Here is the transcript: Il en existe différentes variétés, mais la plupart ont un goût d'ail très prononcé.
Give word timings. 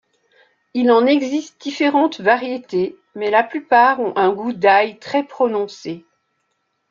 Il 0.73 0.89
en 0.89 1.05
existe 1.05 1.61
différentes 1.61 2.21
variétés, 2.21 2.97
mais 3.13 3.29
la 3.29 3.43
plupart 3.43 3.99
ont 3.99 4.17
un 4.17 4.31
goût 4.33 4.51
d'ail 4.51 4.97
très 4.97 5.23
prononcé. 5.23 6.05